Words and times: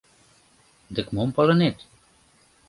Дык 0.95 1.07
мом 1.15 1.29
палынет? 1.35 1.77